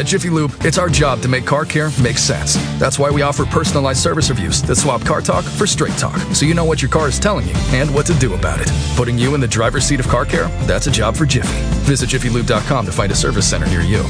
[0.00, 2.54] At Jiffy Lube, it's our job to make car care make sense.
[2.78, 6.46] That's why we offer personalized service reviews that swap car talk for straight talk, so
[6.46, 8.68] you know what your car is telling you and what to do about it.
[8.96, 10.48] Putting you in the driver's seat of car care?
[10.64, 11.52] That's a job for Jiffy.
[11.84, 14.02] Visit jiffylube.com to find a service center near you.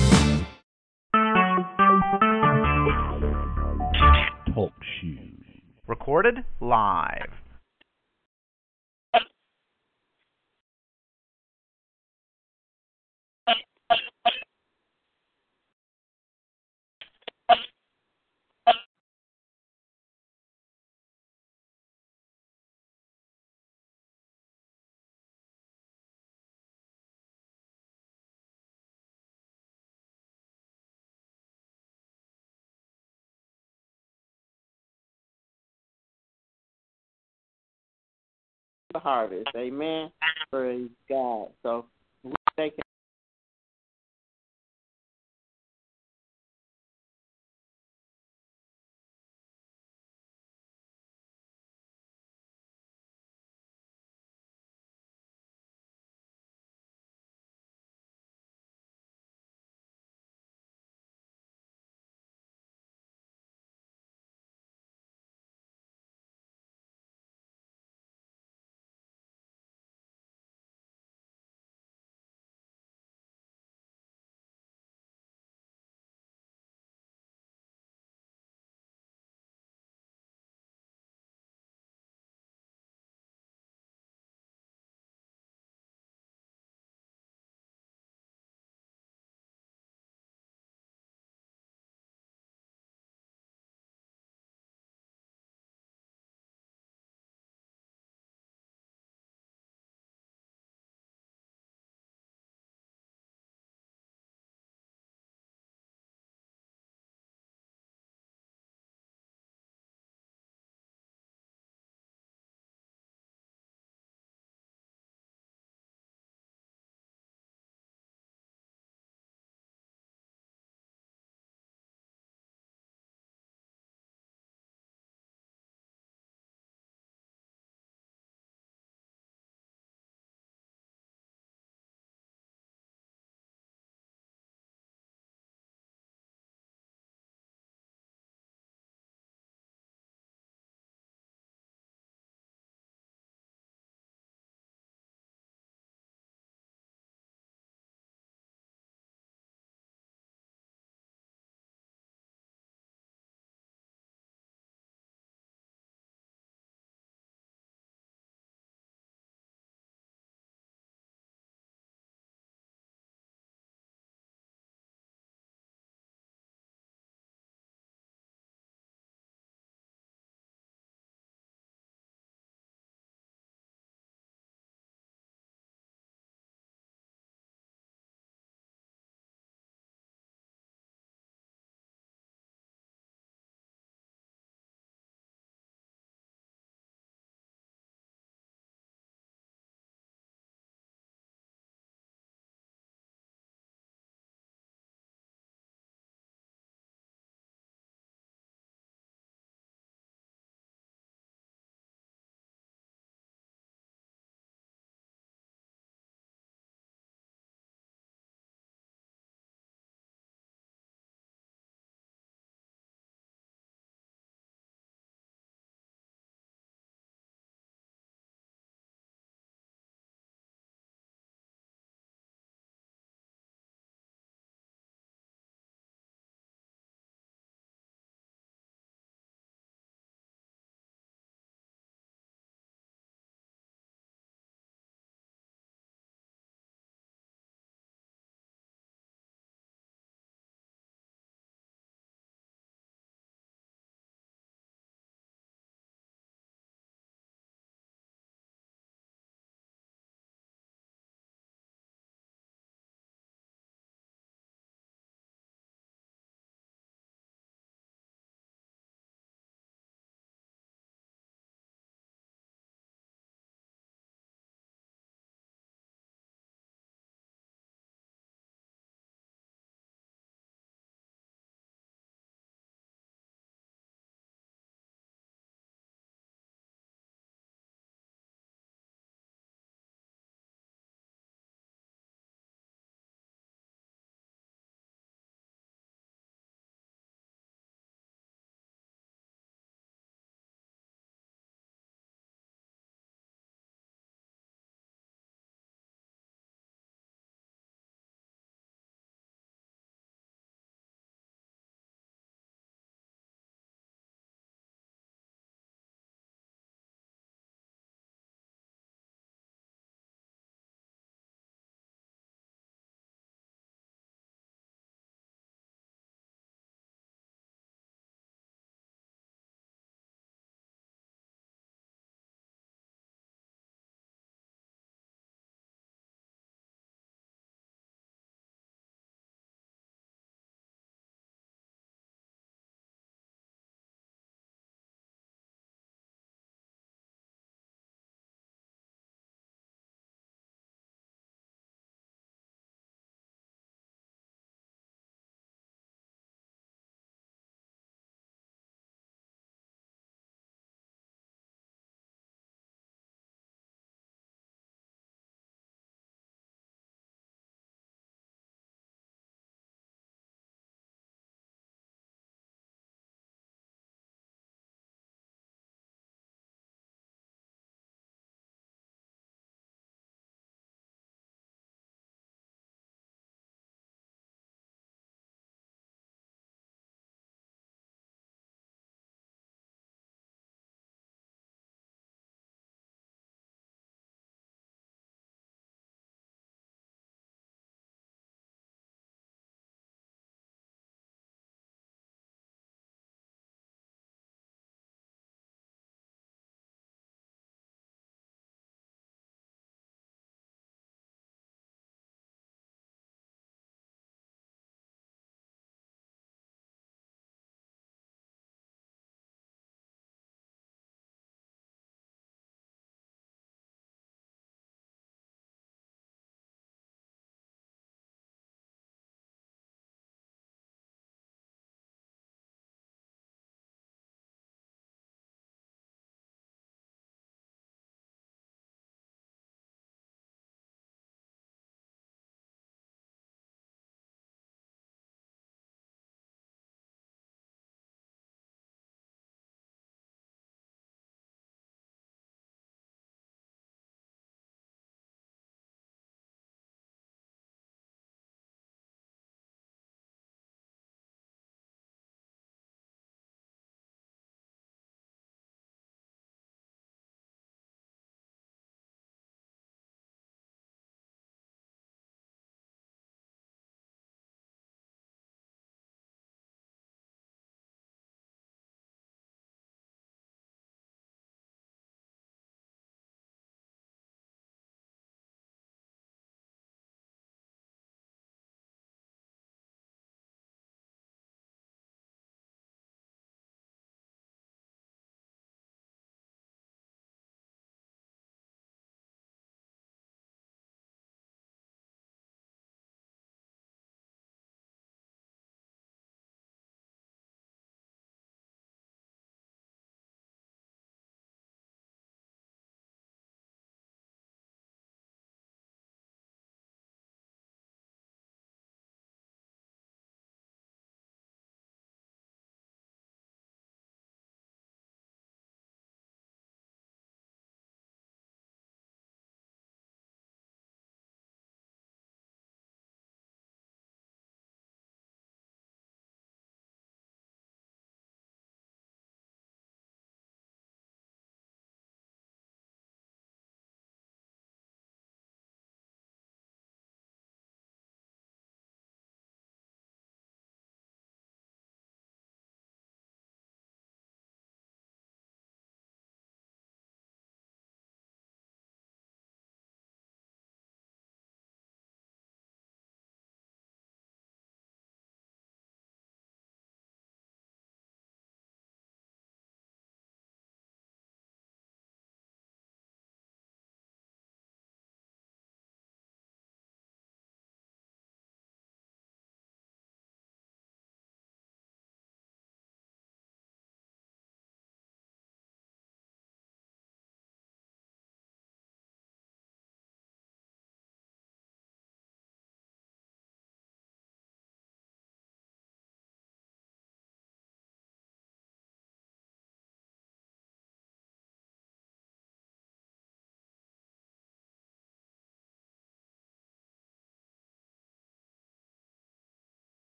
[4.54, 5.42] Talk shoes.
[5.88, 7.32] Recorded live.
[38.92, 39.48] The harvest.
[39.56, 40.10] Amen.
[40.50, 41.48] Praise God.
[41.62, 41.86] So
[42.22, 42.74] we thank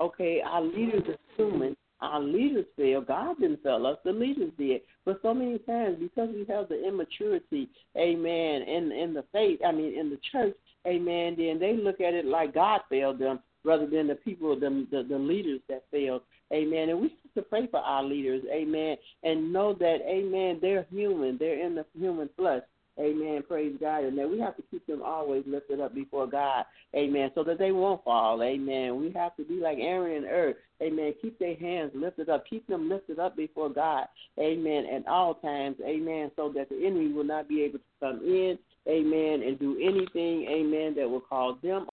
[0.00, 1.76] okay, our leaders are human.
[2.00, 3.00] Our leaders fail.
[3.00, 3.98] God didn't fail us.
[4.04, 4.82] The leaders did.
[5.04, 9.72] But so many times, because we have the immaturity, amen, in in the faith, I
[9.72, 10.54] mean, in the church,
[10.86, 14.86] amen, then they look at it like God failed them rather than the people, the
[14.90, 16.22] the, the leaders that failed.
[16.52, 16.88] Amen.
[16.88, 21.36] And we have to pray for our leaders, amen, and know that, amen, they're human.
[21.36, 22.62] They're in the human flesh.
[22.98, 23.42] Amen.
[23.46, 24.04] Praise God.
[24.04, 26.64] And that we have to keep them always lifted up before God.
[26.94, 27.30] Amen.
[27.34, 28.42] So that they won't fall.
[28.42, 29.00] Amen.
[29.00, 30.54] We have to be like Aaron and Hur.
[30.82, 31.14] Amen.
[31.20, 32.44] Keep their hands lifted up.
[32.48, 34.06] Keep them lifted up before God.
[34.38, 34.86] Amen.
[34.86, 35.76] At all times.
[35.84, 36.30] Amen.
[36.36, 38.58] So that the enemy will not be able to come in.
[38.88, 39.42] Amen.
[39.46, 40.46] And do anything.
[40.48, 40.94] Amen.
[40.96, 41.86] That will cause them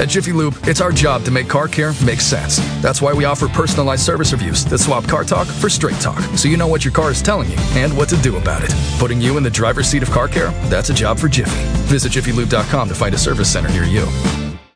[0.00, 2.58] At Jiffy Lube, it's our job to make car care make sense.
[2.82, 6.48] That's why we offer personalized service reviews that swap car talk for straight talk, so
[6.48, 8.74] you know what your car is telling you and what to do about it.
[8.98, 10.50] Putting you in the driver's seat of car care?
[10.68, 11.62] That's a job for Jiffy.
[11.86, 14.43] Visit jiffylube.com to find a service center near you.